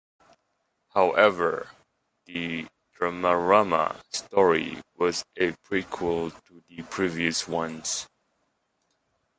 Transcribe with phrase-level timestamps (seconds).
[0.95, 1.69] However,
[2.25, 2.65] the
[2.97, 8.07] "Dramarama" story was a prequel to the previous ones.